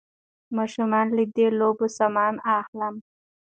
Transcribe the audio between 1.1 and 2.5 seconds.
له د لوبو سامان